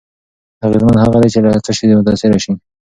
اغېزمن 0.65 0.97
هغه 1.03 1.17
دی 1.21 1.29
چې 1.33 1.39
له 1.43 1.49
څه 1.65 1.71
شي 1.77 1.85
متأثر 1.99 2.31
شي. 2.43 2.53